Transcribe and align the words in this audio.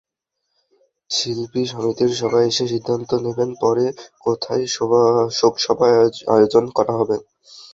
শিল্পী 1.09 1.61
সমিতির 1.71 2.11
সবাই 2.21 2.45
বসে 2.47 2.65
সিদ্ধান্ত 2.67 3.09
নেবেন 3.25 3.49
পরে 3.61 3.85
কোথায় 4.25 4.63
শোকসভা 5.35 5.89
আয়োজন 6.31 6.65
করা 6.77 6.93
হবে। 6.99 7.17